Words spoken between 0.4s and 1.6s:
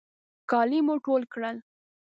کالي مو ټول کړل.